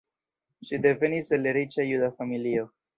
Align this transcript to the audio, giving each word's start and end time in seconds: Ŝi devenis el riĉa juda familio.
Ŝi 0.69 0.79
devenis 0.87 1.31
el 1.39 1.47
riĉa 1.61 1.89
juda 1.93 2.13
familio. 2.21 2.71